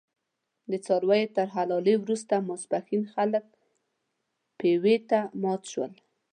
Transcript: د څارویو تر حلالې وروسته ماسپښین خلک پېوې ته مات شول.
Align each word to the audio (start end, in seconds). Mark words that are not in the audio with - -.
د 0.71 0.73
څارویو 0.85 1.33
تر 1.37 1.47
حلالې 1.55 1.95
وروسته 2.03 2.33
ماسپښین 2.47 3.03
خلک 3.13 3.45
پېوې 4.59 4.95
ته 5.09 5.19
مات 5.41 5.61
شول. 5.71 5.93